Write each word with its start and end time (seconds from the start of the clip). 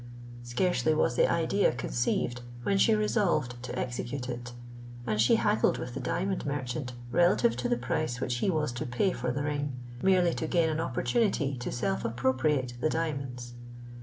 Scarcely 0.41 0.95
was 0.95 1.15
the 1.15 1.29
idea 1.31 1.71
conceived, 1.73 2.41
when 2.63 2.79
she 2.79 2.95
resolved 2.95 3.61
to 3.61 3.77
execute 3.77 4.27
it; 4.29 4.51
and 5.05 5.21
she 5.21 5.35
haggled 5.35 5.77
with 5.77 5.93
the 5.93 5.99
diamond 5.99 6.43
merchant 6.43 6.93
relative 7.11 7.55
to 7.57 7.69
the 7.69 7.77
price 7.77 8.19
which 8.19 8.37
he 8.37 8.49
was 8.49 8.71
to 8.71 8.87
pay 8.87 9.11
for 9.13 9.31
the 9.31 9.43
ring, 9.43 9.73
merely 10.01 10.33
to 10.33 10.47
gain 10.47 10.69
an 10.71 10.79
opportunity 10.79 11.55
to 11.57 11.71
self 11.71 12.03
appropriate 12.03 12.73
the 12.81 12.89
diamonds. 12.89 13.53